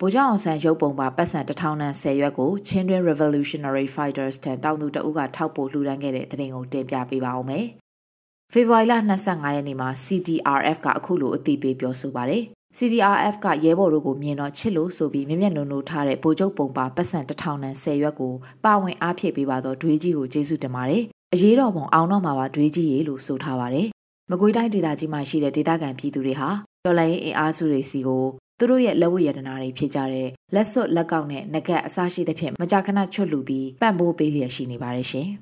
[0.00, 7.64] ဗိုလ်ချုပ်အောင်ဆန်းရုပ်ပုံပါပတ်စံ1000နန်း10ရွက်ကိုချင်းတွင်း Revolutionary Fighters တန်တောင်သူတအုပ်ကထောက်ပို့လှူဒန်းခဲ့တဲ့တဲ့တင်ကိုတင်ပြပေးပါအောင်မယ်။
[8.52, 12.42] ဖေဖော်ဝါရီလ25ရက်နေ့မှာ CDRF ကအခုလိုအသိပေးပြောဆိုပါတယ်။
[12.78, 18.32] CDRF ကရဲဘော်တို့ကိုမြင်တော့ချစ်လို့ဆိုပြီးမြမျက်နှုံနှုံထားတဲ့ဗိုလ်ချုပ်ပုံပါပတ်စံ1000နန်း10ရွက်ကို
[18.64, 21.02] ပါဝင်အားဖြည့်ပေးပါတော့ဒွေးကြီးကိုကျေးဇူးတင်ပါတယ်။
[21.34, 23.86] အရေးတော်ပုံအောင်တော့မှာပါဒွေးကြီးရေလို့ဆိုထားပါတယ်။
[24.30, 26.48] မကွေးတိုင်းဒေသကြီးမှာရှိတဲ့ဒေသခံပြည်သူတွေဟာ
[26.84, 28.24] တော်လိုင်းအင်အားစုတွေစီကို
[28.60, 35.28] သူတို့ရဲ့လက်ဝတ်ရတနာတွေဖြစ်ကြတဲ့လက်စွပ်လက်ကောက်နဲ့ငကက်အစားရှိသဖြင့်မကြာခဏချွတ်လူပြီးပံ့ပိုးပေးလျက်ရှိနေပါတယ်ရှင်။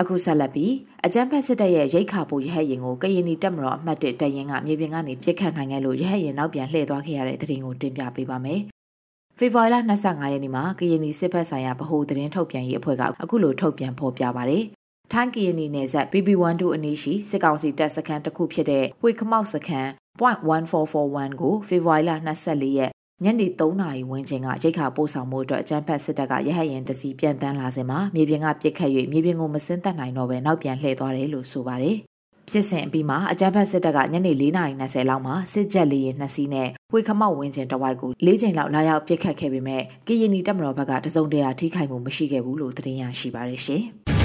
[0.00, 0.72] အခုဆက်လက်ပြီး
[1.06, 8.60] အကြမ်းဖက်စစ်တပ်ရဲ့ရိတ်ခါပိုရဟတ်ရင်ကိုကရင်နီတပ်မတော်အမှတ်1တပ်ရင်ကမြေပြင်ကနေပြစ်ခတ်နိုင်ခဲ့လို့ရဟတ်ရင်နောက်ပြန်လှည့်သွားခဲ့ရတဲ့သတင်းကိုတင်ပြပေးပါမယ်။
[9.38, 14.64] ဖေဖော်ဝါရီလ25ရက်နေ့မှာကရင်နီစစ်ဘက်ဆိုင်ရာဗဟိုသတင်းထုတ်ပြန်ရေးအဖွဲ့ကအခုလိုထုတ်ပြန်ဖော်ပြပါတယ်။
[15.12, 22.10] ထိုင်းကရင်နီနယ်စပ် BB12 အနီးရှိစစ်ကောင်စီတပ်စခန်းတစ်ခုဖြစ်တဲ့ဝေခမောက်စခန်း 0.1441ကိုဖေဖော်ဝါရီလ
[22.44, 22.92] 24ရက်
[23.24, 31.96] ညနေ3နာရီဝန်းကျင်ကရိတ်ခါပို့ဆောင်မှုအတွက်အကြမ်းဖက်စစ်တပ်ကရဟတ်ရင်တစီပြန်တန်းလာစဉ်မှာမြေပြင်ကပြစ်ခတ်၍မြေပြင်ကိုမစင်းသက်နိုင်တော့ဘဲနောက်ပြန်လှည့်သွားတယ်လို့ဆိုပါတယ်။
[32.50, 43.84] ဖြစ်စဉ်အပြီးမှာအကြမ်းဖက်စစ်တပ်ကညနေ4:20လောက်မှာစစ်ကြက်လေးရနှစ်စီးနဲ့ဝေခမောက်ဝင်းကျင်တဝိုက်ကို၄ချိန်လောက်လာရောက်ပြစ်ခတ်ခဲ့ပေမဲ့ကရင်နီတပ်မတော်ဘက်ကတစုံတရာထိခိုက်မှုမရှိခဲ့ဘူးလို့သတင်းရရှိပါတယ်ရှင်။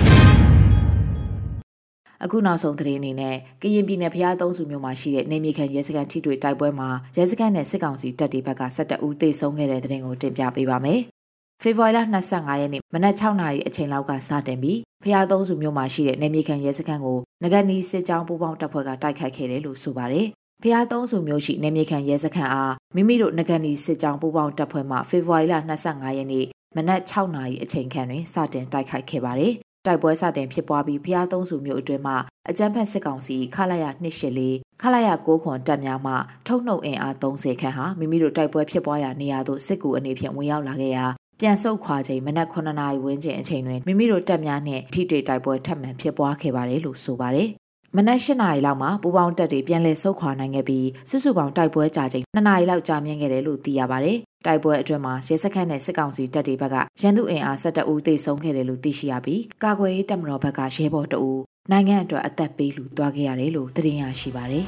[2.26, 11.00] အခုနောက်ဆုံးသတင်းအနေနဲ့ကရင်ပြည်နယ်ဖျားသုံးစုမြို့မှာရှိတဲ့နေမြေခံရဲစခန်းထိတွေ့တိုက်ပွဲမှာရဲစခန်းနဲ့စစ်ကောင်စီတပ်တွေဘက်က12ဦးသေဆုံးခဲ့တဲ့သတင်းကိုတင်ပြပေးပါမယ်။
[11.62, 12.00] ဖေဖော်ဝါရီလ
[12.32, 20.26] 25ရက်နေ့မနက်6နာရီအချိန်လောက်ကစတင်ပြီးဖျားသုံးစုမြို့မှာရှိတဲ့နေမြေခံရဲစခန်းကိုငကနီစစ်ကြောင်းပူးပေါင်းတပ်ဖွဲ့ကတိုက်ခိုက်ခဲ့တယ်လို့ဆိုပါတယ်။
[20.64, 29.54] ဖျားသုံးစုမြို့ရှိနေမြေခံရဲစခန်းအားမိမိတို့ငကနီစစ်ကြောင်းပူးပေါင်းတပ်ဖွဲ့မှဖေဖော်ဝါရီလ25ရက်နေ့မနက်6နာရီအချိန်ခန့်တွင်စတင်တိုက်ခိုက်ခဲ့ပါတယ်။
[29.86, 32.18] တိုက်ပွဲစတင်ဖြစ်ပွားပြီးဖျားသုံးစုမျိုးအတွင်းမှာ
[32.50, 33.86] အကြမ်းဖက်စစ်ကောင်စီခလာရ
[34.34, 36.14] 284ခလာရ9ခွန်တပ်များမှ
[36.48, 41.06] ထုတ်နှုတ်အင်အား30ခန့်ဟာမိမိတို့တိုက်ပွဲဖြစ်ပွားရာနေရာသို့စစ်ကူအနေဖြင့်ဝင်ရောက်လာခဲ့ရာ
[41.40, 47.50] ပြန်ဆုတ်ခွာချိန်မနက်9နာရီဝန်းကျင်အချိန်တွင်မိမိတို့တပ်များနှင့်ထိတွေ့တိုက်ပွဲထပ်မံဖြစ်ပွားခဲ့ပါတယ်လို့ဆိုပါတယ်
[47.98, 61.32] မနက်၈နာရီလောက်မှာပူပေါင်းတပ်တွေပြန်လည်ဆုတ်ခွာနိုင်ခဲ့ပြီးစုစုပေါင်းတိုက်ပွဲကြာချိန်2နာရီလောက်ကြာမြင့်ခဲ့တယ်လို့သိရပါတယ်။တိုက်ပွဲအတွင်းမှာရဲစခန်းနဲ့စစ်ကောင်စီတပ်တွေဘက်ကရန်သူအင်အား၁၁ဦးသေဆုံးခဲ့တယ်လို့သိရှိရပြီးကာကွယ်ရေးတပ်မတော်ဘက်ကရဲဘော်တအူ
[61.72, 64.66] နိုင်ငံအတွက်အသက်ပေးလူသွားခဲ့ရတယ်လို့သတင်းရရှိပါတယ်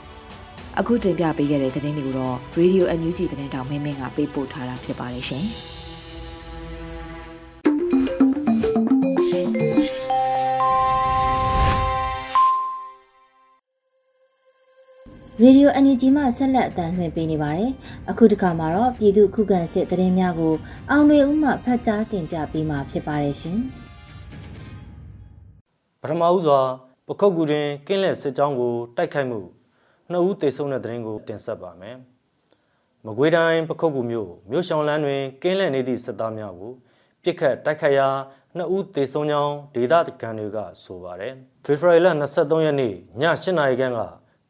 [0.78, 5.46] ။အခုတင်ပြပေးခဲ့တဲ့သတင်းတွေကိုတော့ Radio NUG သတင်းတောင်မင်းမင်းကပေးပို့ထားတာဖြစ်ပါတယ်ရှင်။
[15.42, 17.72] ရေဒီယို NUG မှဆက်လက်အသံလွှင့်ပေးနေပါတယ်။
[18.10, 20.54] အခုတစ်ခါမှာတော့ပြည်သူခုခံစစ်သတင်းများကို
[20.90, 23.58] အောင်တွေဦးမှဖတ်ကြားတင်ပြပေးမှာဖြစ်ပါတယ်ရှင်။
[26.02, 26.60] ပထမဦးစွာ
[27.06, 29.40] ပခုတ်ကူတွင်ကင်းလက်စစ်ကြောင်းကိုတိုက်ခိုက်မှု
[30.10, 31.96] နှစ်ဦးသေဆုံးတဲ့သတင်းကိုတင်ဆက်ပါမယ်။
[33.06, 36.72] မကွေးတိုင်းပခုတ်ကူမြို့မြို့ရှောင်းလန်းတွင်ကင်းလက်နေသည့်စစ်သားများကို
[37.22, 38.08] ပြစ်ခတ်တိုက်ခိုက်ရာ
[38.56, 41.32] နှစ်ဦးသေဆုံးကြောင်းဒေသခံတွေကဆိုပါတယ်။
[41.64, 44.00] ဖေဖော်ဝါရီလ23ရက်နေ့ည8:00နာရီခန့်က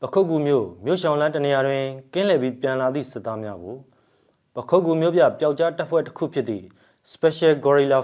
[0.02, 3.76] ပခုတ်ကူမြို့မြို့ရှောင်းလန်းတနေရာတွင်ကင်းလည်ပြီးပြန်လာသည့်စစ်သားများကို
[4.54, 6.64] ပခုတ်ကူမြို့ပြပျောက်ကြားတပ်ဖွဲ့တစ်ခုဖြစ်သည့်
[7.12, 8.00] Special Gorilla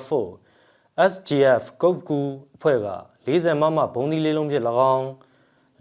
[0.49, 2.21] 4 SGF ကုတ်ကူ
[2.57, 2.89] အဖွဲ့က
[3.27, 5.07] 40မမဘုံဒီလေးလုံးဖြင့်၎င်း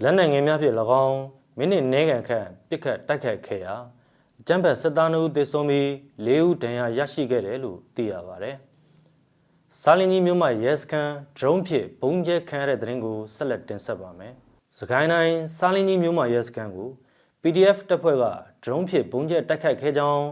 [0.01, 1.17] လက်နက်ငယ်များဖြင့်၎င်း
[1.57, 3.75] မိနစ်နည်းကန်ခန့်ပစ်ခတ်တိုက်ခတ်ခဲ့ရာ
[4.39, 5.87] အကြမ်းဖက်စစ်သားတို့သေဆုံးပြီး
[6.25, 8.55] ၄ဦးဒဏ်ရာရရှိခဲ့တယ်လို့သိရပါတယ်။
[9.81, 14.35] စာလင်းကြီးမြို့မှာရဲစခန်း drone ဖြင့်ဘုံကျဲခံရတဲ့တဲ့ရင်ကိုဆက်လက်တင်ဆက်ပါမယ်။
[14.79, 16.89] စကိုင်းတိုင်းစားလင်းကြီးမြို့မှာရဲစခန်းကို
[17.41, 18.25] PDF တပ်ဖွဲ့က
[18.63, 20.23] drone ဖြင့်ဘုံကျဲတိုက်ခိုက်ခဲ့ကြောင်း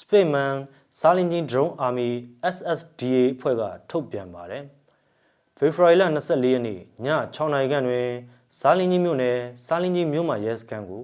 [0.00, 0.54] Spaceman
[0.98, 2.10] စားလင်းကြီး drone army
[2.54, 4.64] SSDA အဖွဲ့ကထုတ်ပြန်ပါတယ်။
[5.56, 6.80] ဖေဖော်ဝါရီလ24ရက်နေ့ည
[7.34, 8.08] 6နာရီခန့်တွင်
[8.60, 11.02] စားလင်းကြီးမြို့နယ်စားလင်းကြီးမြို့မှာရဲစခန်းကို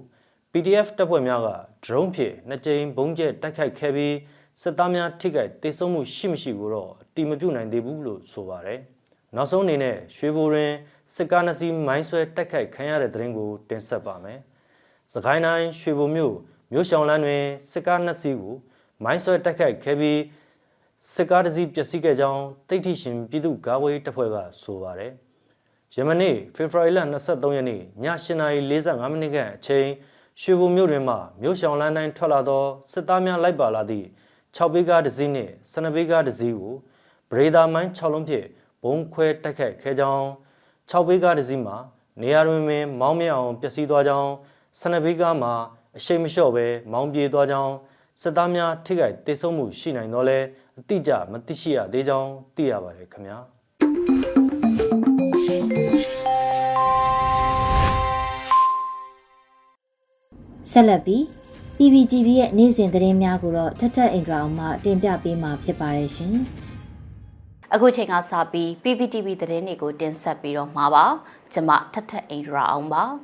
[0.51, 1.49] PDF တပ်ဖွဲ့များက
[1.85, 4.15] drone ဖြင့်နှစ်ကြိမ်ဘုံကျဲတိုက်ခိုက်ခဲ့ပြီး
[4.61, 8.79] စစ်သားများထိခိုက်ဒေဆုံးမှုရှိမရှိကိုတော့အတိမပြုနိုင်သေးဘူးလို့ဆိုပါတယ်။
[9.35, 10.71] နောက်ဆုံးအနေနဲ့ရွှေဘိုတွင်
[11.15, 14.39] စစ်ကားနှစ်စီးမိုင်းဆွဲတိုက်ခိုက်ခံရတဲ့တဲ့ရင်ကိုတင်ဆက်ပါမယ်။
[15.13, 16.35] စကိုင်းတိုင်းရွှေဘုံမြို့
[16.71, 18.55] မြို့ရှောင်းလန်းတွင်စစ်ကားနှစ်စီးကို
[19.03, 20.19] မိုင်းဆွဲတိုက်ခိုက်ခဲ့ပြီး
[21.13, 25.11] စစ်ကားတစ်စီးပျက်စီးခဲ့ကြောင်းတိတ်ထိရှင်ပြည်သူ့ကာကွယ်တပ်ဖွဲ့ကဆိုပါတယ်။
[25.95, 29.87] ယမနေ့ဖေဖော်ဝါရီလ23ရက်နေ့ည8:45မိနစ်ခန့်အချိန်
[30.41, 34.07] ရွှေဘုံမြို့တွင်မှမြို့ရှောင်းလန်းတိုင်းထွက်လာသောစစ်သားများလိုက်ပါလာသည့်
[34.55, 36.73] 6ဘီးကားတစ်စီးနှင့်12ဘီးကားတစ်စီးကို
[37.31, 38.47] ဗရေဒါမိုင်း6လုံးဖြင့်
[38.83, 40.27] ဘုံခွဲတိုက်ခိုက်ခဲ့ကြောင်း
[40.91, 41.77] 6ဘေးကားတစ်စီးမှာ
[42.21, 44.29] နေရာတွင်ပင်မောင်းမြအောင်ပျက်စီးသွားကြောင်း
[44.79, 45.53] 12ဘေးကားမှာ
[45.97, 47.73] အရှိန်မလျှော့ပဲမောင်းပြေးသွားကြောင်း
[48.21, 50.39] စစ်သားများထိခိုက်ဒေဆုံးမှုရှိနိုင်တော့လဲ
[50.79, 53.37] အတိအကျမသိရှိရသေးကြောင်းသိရပါတယ်ခင်ဗျာ
[60.71, 61.21] ဆက်လက်ပြီး
[61.77, 66.35] PPGB ရဲ့နေ့စဉ်သတင်းများကိုတော့ထထအင်ဒရာအောင်မှတင်ပြပေးမှာဖြစ်ပါတယ်ရှင်။
[67.73, 71.05] အခုချိန်ကစပြီး PPTV သတင်းတွေကိုတင်ဆက်ပြီးတော့မှာပါ။
[71.53, 73.03] ကျွန်မထထအင်ဒရာအောင်ပါ။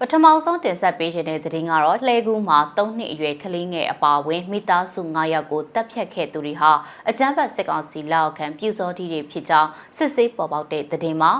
[0.00, 6.72] ပထမဆုံးတင်ဆက်ပေးခြင်းတဲ့သတင်းကတော့လှဲကူးမှာ၃နှစ်အရွယ်ကလေးငယ်အပါအဝင်မိသားစု9ယောက်ကိုတပ်ဖြတ်ခဲ့သူတွေဟာ
[7.08, 11.32] အကြမ်းဖက်စစ်ကောင်စီလက်အောက်ခံပြည်စောတိတွေဖြစ်ကြောင်းစစ်ဆေးပေါ်ပေါက်တဲ့သတင်းမှာ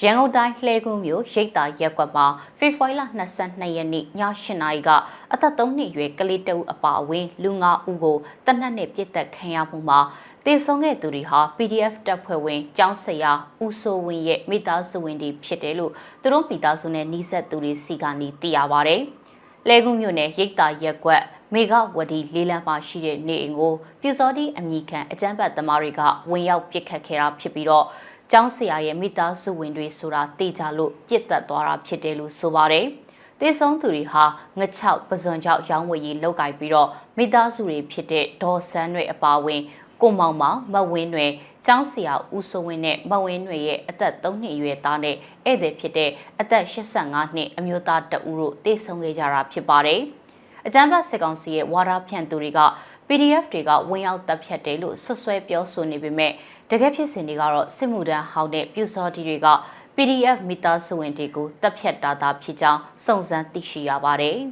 [0.00, 2.26] ရန်ကုန်တိုင်းလှဲကူးမြို့ရိတ်တာရက်ကွက်မှာ
[2.58, 3.02] ဖေဖော်ဝါရီလ
[3.40, 4.06] 22ရက်နေ့ည
[4.40, 4.90] 8နာရီက
[5.32, 10.00] အသက်3နှစ်အရွယ်ကလေးတအုပ်အပါအဝင်လူ9ဦးကိုတနက်နဲ့ပြစ်တက်ခံရမှုမှာ
[10.44, 13.32] တည်ဆုံခဲ့သူတွေဟာ PDF တပ်ဖွဲ့ဝင်ကျောင်းဆရာ
[13.64, 18.96] ဦးစိုးဝင်းရဲ့မိသားစုဝင်တွေဖြစ်တယ်လို့သူတို့မိသားစုနဲ့နှိစက်သူတွေစီကနေသိရပါဗျ။
[19.68, 21.22] လဲကူးမြို့နယ်ရိတ်တာရက်ကွက်
[21.54, 26.00] မေဂဝတီလေးလမ်းမှာရှိတဲ့နေအိမ်ကိုပြူစောတိအမိခံအကြမ်းဖက်သမားတွေက
[26.30, 27.86] ဝင်ရောက်ပစ်ခတ်ခဲ့တာဖြစ်ပြီးတော့
[28.34, 32.86] ကျောင်းဆရာရဲ့မိသားစုဝင်တွေဆိုတာသိကြလို့ပြစ်တက်သွားတာဖြစ်တယ်လို့ဆိုပါတယ်။
[33.40, 34.24] တေဆုံးသူတွေဟာ
[34.58, 39.60] ငချောက်ပဇွန်ချောက်ရောင်းဝယ်ရေးလုပ်ကိုင်ပြီးတော့မိသားစုတွေဖြစ်တဲ့ဒေါ်ဆန်းတွေအပါဝင်
[40.02, 41.26] ကိုမောင်မောင်မဝင်းတွေ
[41.66, 45.16] ကျောင်းဆရာဦးစိုးဝင်းနဲ့မဝင်းတွေရဲ့အသက်3နှစ်အရွယ်သားနဲ့
[45.46, 50.00] ဧည့်သည်ဖြစ်တဲ့အသက်85နှစ်အမျိုးသားတဦးတို့တေဆုံးခဲ့ကြတာဖြစ်ပါတယ်။
[50.66, 52.60] အကြမ်းဖက်စစ်ကောင်စီရဲ့ဝါဒဖြန့်သူတွေက
[53.08, 56.32] PDF တွေကဝင်ရောက်တပ်ဖြတ်တယ်လို့ဆွဆွဲပြောဆိုနေပေမဲ့
[56.74, 59.48] တကယ်ဖြစ်စဉ်တွေကတော့စစ်မှုထမ်းဟောင်းတဲ့ပြူစောတီတွေက
[59.96, 64.38] PDF မိသားစုဝင်တွေကိုတပ်ဖြတ်တာသာဖြစ်ကြောင်းစုံစမ်းသိရှိရပါတယ်။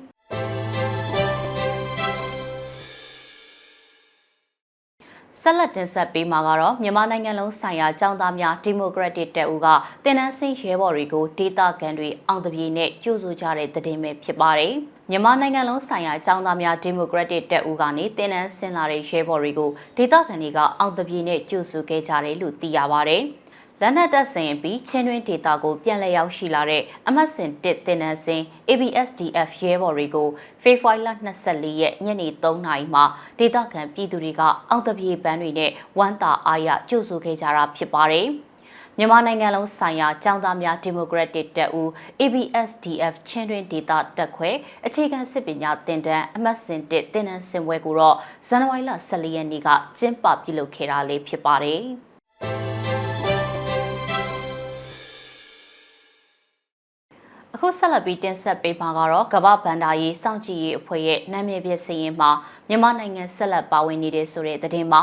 [5.40, 9.68] ဆက်လက်တင်ဆက်ပေးမှာကတော့မြန်မာနိုင်ငံလုံးဆိုင်ရာចောင်းသားများဒီမိုကရက်တစ်တပ်ဦးက
[10.04, 14.74] တင်နန်းစင်းရဲဘော်တွေကိုဒေတာကန်တွေအောင်တပြေနဲ့ကြိုးဆိုကြတဲ့သတင်းပဲဖြစ်ပါတယ်။
[15.12, 23.18] မြန်မာနိုင်ငံလုံးဆိုင်ရာအကြောင်းသားများဒီမိုကရက်တစ်တပ်ဦးကနေတင်းနန်းဆင်လာတဲ့ရဲဘော်တွေကိုဒေသခံတွေကအောင်တပြေနဲ့ကြိုဆိုခဲ့ကြတယ်လို့သိရပါဗျ။
[23.80, 30.28] လက်နက်တပ်ဆင်ပြီးချင်းတွင်းဒေတာကိုပြန်လည်ရောက်ရှိလာတဲ့အမတ်စင်တစ်တင်နန်းစင် ABSDF ရဲဘော်တွေကို
[30.62, 31.08] ဖေဖော်ဝါရီလ
[31.46, 33.04] 24ရက်ညနေ3နာရီမှာ
[33.38, 38.28] ဒေသခံပြည်သူတွေကအောင်တပြေပန်းတွေနဲ့ဝမ်းသာအားရကြိုဆိုခဲ့ကြတာဖြစ်ပါတယ်။
[38.98, 41.88] မြန်မာနိုင်ငံလုံးဆိုင်ရာចောင်းသားများဒီမိုကရက်တစ်တပ်ဦး
[42.20, 44.50] ABSDF ချင်းတွင်ဒေသတပ်ခွဲ
[44.86, 48.16] အခြေခံစစ်ပညာသင်တန်းအမှတ်စဉ်1သင်တန်းစင်ပွဲကိုတော့
[48.48, 51.82] ဇန်နဝါရီလ14ရက်နေ့ကကျင်းပပြုလုပ်ခဲ့တာလေးဖြစ်ပါတယ်။
[57.54, 62.30] အခုဆက်လက်ပြီးတင်ဆက်ပေးမှာကတော့ကမ္ဘာဗန္ဒာရေးစောင့်ကြည့်ရေးအဖွဲ့ရဲ့နာမည်ပြစရင်မှာ
[62.68, 65.02] မြန်မာနိုင်ငံဆက်လက်ပါဝင်နေတဲ့ဆိုတဲ့သတင်းမှာ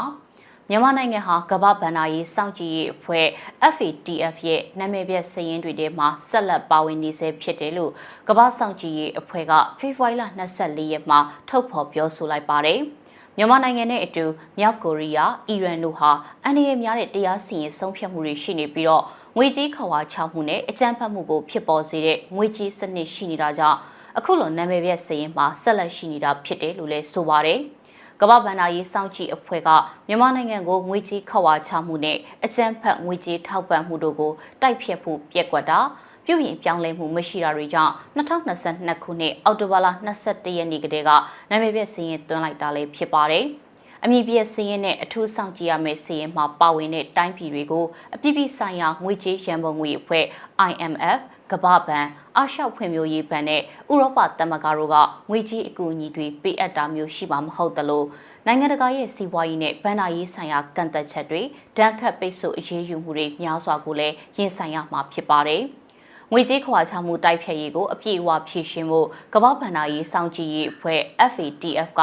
[0.70, 3.28] မြန်မာနိုင်ငံဟာကမ္ဘာဗန်နာရေးစောင့်ကြည့်ရေးအဖွဲ့
[3.76, 7.92] FATF ရဲ့နာမည်ပြစည်ရင်းတွေထဲမှာဆက်လက်ပါဝင်နေဆဲဖြစ်တယ်လို့
[8.28, 10.24] ကမ္ဘာစောင့်ကြည့်ရေးအဖွဲ့ကဖေဖော်ဝါရီလ
[10.58, 12.80] 24ရက်မှာထုတ်ဖော်ပြောဆိုလိုက်ပါတယ်။
[13.38, 14.26] မြန်မာနိုင်ငံနဲ့အတူ
[14.60, 16.12] မြောက်ကိုရီးယား၊အီရန်တို့ဟာ
[16.44, 19.04] အန္တရာယ်များတဲ့တရားစီရင်ဆုံးဖြတ်မှုတွေရှိနေပြီးတော့
[19.38, 23.78] ငွေကြီးခွာချမှုနဲ့အကြမ်းဖက်မှုကိုဖြစ်ပေါ်စေတဲ့ငွေကြီးစနစ်ရှိနေတာကြောင့်
[24.18, 27.62] အခုလိုနာမည်ပြစည်ရင်မှာဆက်လက်ရှိနေတာဖြစ်တယ်လို့လည်းဆိုပါတယ်။
[28.22, 29.70] ကမ္ဘာဗန္ဒာရေးစောင့်ကြည့်အဖွဲ့က
[30.08, 35.80] မြန်မာနိုင်ငံကိုငွေကြေးခဝါချမှုနဲ့အကြမ်းဖက်ငွေကြေးထောက်ပံ့မှုတို့ကိုတိုက်ဖြတ်ဖို့ပြက်ကွက်တာ
[36.26, 39.88] ပြုပြင်ပြောင်းလဲမှုမရှိတာတွေကြောင့်2022ခုနှစ်အောက်တိုဘာလ
[40.24, 41.10] 22ရက်နေ့ကတည်းက
[41.50, 43.46] နာမည်ပြစည်ရင်သွင်းလိုက်တာလည်းဖြစ်ပါတယ်။
[44.04, 50.26] အမည်ပြစည်ရင်နဲ့အထူးဆောင်ကြည့်ရမယ့်စည်ရင်မှာပါဝင်တဲ့တိုင်းပြည်တွေကိုအပြည့်ပြည့်ဆိုင်ရာငွေကြေးရန်ပုံငွေအဖွဲ့
[50.70, 51.20] IMF
[51.52, 52.06] ကမ္ဘာ့ဘဏ်
[52.38, 54.96] အာရှဖွံ့ဖြိုးရေးဘဏ်နဲ့ဥရောပသမဂ္ဂတို့က
[55.30, 58.04] ငွေကြေးအကူအညီတွေပေးအပ်တာမျိုးရှိမှာမဟုတ်သလို
[58.46, 61.42] နိုင်ငံတကာရဲ့စီးပွားရေးနဲ့ဗန်နာရေးဆိုင်ရာကန့်သက်ချက်တွေ
[61.78, 65.62] ဒဏ်ခတ်ပိတ်ဆို့အရေးယူမှုတွေများစွာကိုလည်းရင်ဆိုင်ရမှာဖြစ်ပါတယ်။
[66.32, 71.02] ငွေကြေးခွာချမှုတိုက်ဖြတ်ရေးကိုအပြည့်အဝဖြည့်ရှင်းဖို့ကမ္ဘာ့ဗန်နာရေးစောင့်ကြည့်ရေးအဖွဲ့
[71.34, 72.02] FATF က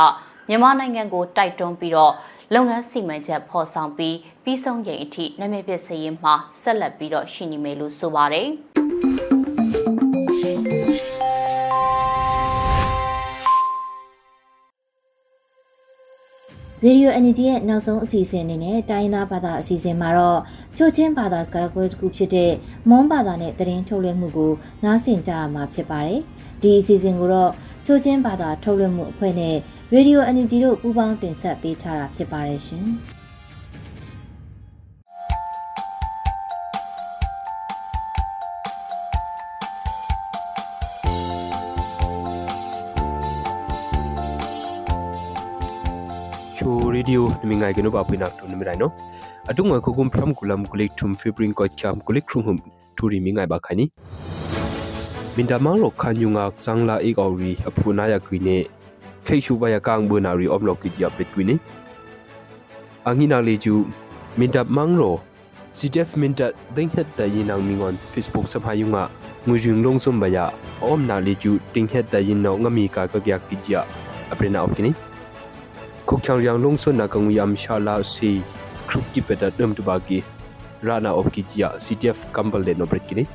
[0.48, 2.12] မြန်မာနိုင်ငံကိုတိုက်တွန်းပြီးတော့
[2.54, 8.48] လုပ်ငန်းစီမံချက်ဖော်ဆောင်ပြီးပြီးဆုံးချိန်အထိနာမည်ပြစရင်မှာဆက်လက်ပြီးတော့ရှိနေမယ်လို့ဆိုပါတယ်။
[16.86, 20.40] ရေဒီယိုအန်ဂျီရဲ့နောက်ဆုံးအစီအစဉ်အနေနဲ့တိုင်းသားဘာသာအစီအစဉ်မှာတော့
[20.76, 22.52] ချိုချင်းဘာသာစကားကွဲတစ်ခုဖြစ်တဲ့
[22.88, 24.52] မွန်ဘာသာနဲ့သတင်းထုတ်လွှင့်မှုကို
[24.84, 26.20] နားဆင်ကြရမှာဖြစ်ပါတယ်။
[26.62, 27.50] ဒီအစီအစဉ်ကိုတော့
[27.84, 29.56] ချိုချင်းဘာသာထုတ်လွှင့်မှုအဖွဲ့နဲ့
[29.92, 32.86] ရေဒီယိုအန်ဂျီတို့ပူးပေါင်းတင်ဆက်ပေးထားတာဖြစ်ပါတယ်ရှင်။
[47.04, 48.90] ရေဒီယိုနမိငိုင်ကနဘပိနာတူနမိရိုင်နော
[49.50, 52.58] အတုငွေခုကုမ်ဖရမ်ကူလမ်ကုလိထုမ်ဖေပရင်ကိုချမ်ကုလိခရုံဟုမ်
[52.96, 53.84] ထူရီမိငိုင်ဘာခနီ
[55.36, 58.38] မင်ဒမာရောခန်ယုံငါဆန်းလာအေကောရီအဖူနာယကွီ
[76.04, 77.64] နေခေရှုဝယကန်ဘူနာရီအုံလောက်ကီဂျီအပစ်ကွီနေအငိနာလီဂျူမင်ဒမန်းရော CTF minta ding het da yin nang mingon Facebook sa phayunga ngui jing long
[77.64, 77.64] sum baya om na li ju ding het da yin no ngami ka ka gyak
[77.64, 78.42] ki ja aprena opkini khok chang yang long sun na kang yam sha la si
[78.86, 80.22] krup ki peta dum tu ba ki
[80.82, 83.26] rana op ki ja CTF kambal le no bret kini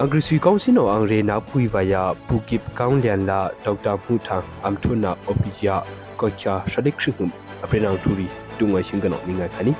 [0.00, 5.76] အင်္ဂရိစီကောင်စီနိုအင်ရေနာပူဝါယာပူကိပကောင်လျန်လာဒေါက်တာဖူထာအမ်ထုနာအိုပီဂျာ
[6.20, 7.24] ကောချာရှဒိကရှိခု
[7.64, 8.26] အပရနောင်တူရီ
[8.58, 9.72] တုငွေရှင်ကနောမိငါခနီ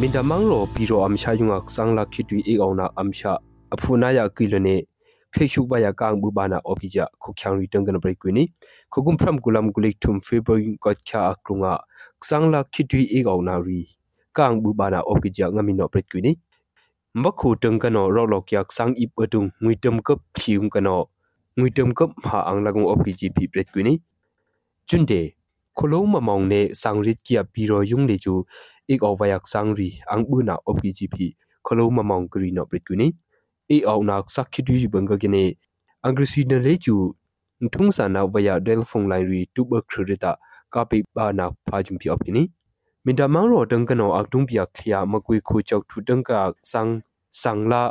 [0.00, 3.32] မင်ဒမန်ရောပီရောအမ်ရှာယုံအခဆန်းလာခိတူအေအောင်နာအမ်ရှာ
[3.74, 4.76] အဖူနာယာကီလနေ
[5.34, 8.44] ခေရှုဘယာကောင်ဘူဘာနာအိုပီဂျာခုချောင်ရီတန်ကနပရိကွနီ
[8.92, 11.72] ခုကုမ်ဖရမ်ကူလမ်ကူလိကထုမ်ဖေဘရီကောချာအကရုငါ
[12.24, 13.80] sang la khitui e gau na ri
[14.36, 16.32] kang bu bana opi ja ngami no pret kwini
[17.14, 20.96] mbakhu tung kano ro lo kyak sang ip atung ngui tum kap phiung kano
[21.58, 23.92] ngui tum kap ha ang lagung opi ji phi pret kwini
[24.88, 25.20] chunde
[25.76, 28.34] kholo ma mong ne sang rit kia pi ro yung le chu
[28.92, 31.26] ik aw wayak sang ri ang bu na opi ji phi
[31.66, 33.06] kholo ma mong kri no pret kwini
[33.74, 35.42] e aw na sak khitui bang ga gene
[36.06, 36.94] angrisi na le chu
[37.72, 40.32] thung sa na waya del phone line ri tu ba khrita
[40.74, 42.42] ကပိဘာနာဖာဂျုံပြအပကိနီ
[43.04, 46.30] မင်တမောင်ရောတန်ကနောအကတုံပြခလျာမကွေခုချောက်ထူတန်က
[46.70, 46.96] ဆန်း
[47.40, 47.82] ဆန်းလာ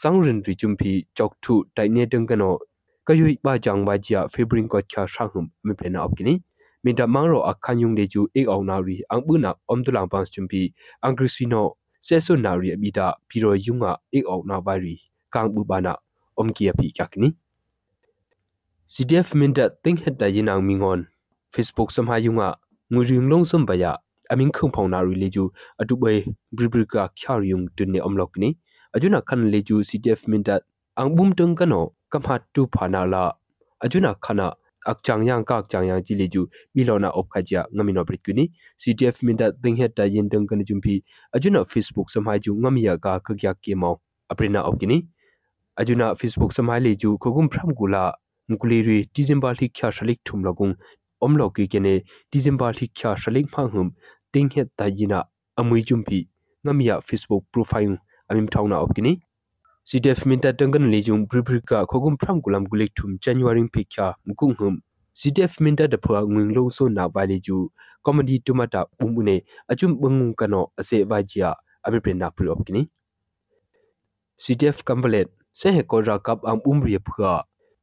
[0.00, 2.54] ဆန်းရင်ရီဂျုံပီချောက်ထူတိုင်နေတန်ကနော
[3.06, 6.34] ကယွိဘာဂျန်ဘာဂျာဖေဘရင်ကိုချာရှာဟုံမပလနာအပကိနီ
[6.84, 10.62] မင်တမောင်ရောအခန်ယုံလေကျူအေအောင်နာရီအန်ပူနာအုံဒလန်ပန်းဂျုံပီ
[11.02, 11.66] အန်ဂရစီနို
[12.06, 14.94] ဆေဆုနာရီအဘီတာဘီရောယုံငါအေအောင်နာဘာရီ
[15.34, 15.92] ကန်ဘူဘာနာ
[16.38, 17.28] အုံကီယပီကကနီ
[18.94, 21.00] CDF minda ting het da yinang mingon
[21.54, 22.48] facebook samha yunga
[22.92, 23.96] nguring long som baya
[24.30, 25.44] aming khung phau na ri leju
[25.80, 26.16] atu bai
[26.56, 28.48] bribri ka khyar yung tun ne omlok ni
[28.94, 30.54] ajuna khan leju ctf minta
[31.00, 31.80] angbum tung kano
[32.12, 33.22] kamha tu phana la
[33.84, 34.46] ajuna khana
[34.90, 36.42] akchang yang ka akchang yang ji leju
[36.74, 38.44] milona op khaja ngamino brit kuni
[38.82, 40.94] ctf minta ding het ta yin tung kan jumpi
[41.36, 43.94] ajuna facebook samha ju ngamia ka khagya ke mau
[44.30, 44.98] aprina op kini
[45.76, 48.02] ajuna facebook samha leju khogum phram gula
[48.48, 50.74] mukuli ri december thik kya shalik thum lagung
[51.20, 51.92] omlo ki kene
[52.32, 53.90] december thi kya shalik phang hum
[54.32, 55.20] ting het ta yina
[55.56, 56.20] amui jumpi
[56.64, 59.12] ngamia facebook profile amim thawna opkini
[59.90, 64.80] cdf minta tangan lejum bribrika khogum phram gulam gulik thum january phikya mukung hum
[65.14, 67.70] cdf minta da phwa ngwing lo so na vale ju
[68.02, 72.82] comedy tumata umune achum bangung kano ase vajia ami prena pri opkini
[74.36, 75.28] cdf kambalet
[75.60, 77.32] se he ko ra kap am umri phwa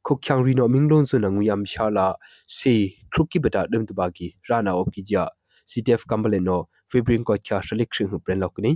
[0.07, 2.07] ခုချောင်ရီနိုမင်းလုံးစနငူယမ်ရှာလာ
[2.55, 2.73] စီ
[3.11, 5.23] ခရုကိဘတာဒမ်တဘာကီရာနာအော့ကီဂျာ
[5.71, 8.71] CTF ကမ်ဘလေနိုဖေဘရင်ကိုချာရှလိခရင်ဟပရန်လောက်နီ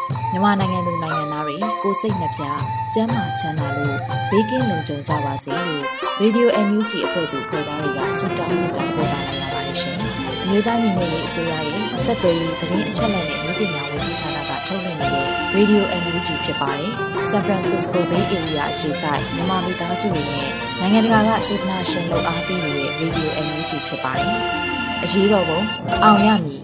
[0.33, 2.43] မြန်မာနိုင်ငံသူနိုင်ငံသားတွေကိုစိတ်နှပြ
[2.93, 3.97] ကျန်းမာချမ်းသာလို့
[4.31, 5.83] ဘေးကင်းလုံခြုံကြပါစေလို့
[6.21, 9.97] Radio NUG အဖွဲ့သူဖွဲ့သားတွေကဆုတောင်းမြတ်တာပို့တာလိုက်ရပါတယ်ရှင်။
[10.49, 16.91] မြေသားညီမတွေအစိုးရရဲ့စက်သွေးရေးသတင်းအချက်အလက်တွေလူပညာဝန်ကြီးဌာနကထုတ်လွှင့်နေတဲ့ Radio NUG ဖြစ်ပါတယ်။
[17.29, 24.35] San Francisco Bay Area အခြေစိုက်မြန်မာမိသားစုတွေနဲ့နိုင်ငံတကာကစေတနာရှင်လို့အားပေးနေတဲ့ Radio NUG ဖြစ်ပါတယ်။
[25.03, 25.59] အရေးတော်ပုံ
[26.03, 26.61] အောင်ရမည်